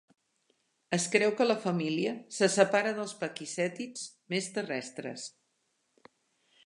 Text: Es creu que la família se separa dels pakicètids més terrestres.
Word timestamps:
Es 0.95 1.03
creu 1.15 1.33
que 1.41 1.45
la 1.47 1.57
família 1.65 2.13
se 2.37 2.49
separa 2.55 2.95
dels 3.01 3.13
pakicètids 3.21 4.09
més 4.35 4.49
terrestres. 4.57 5.29